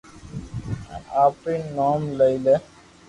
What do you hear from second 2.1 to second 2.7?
لئي لي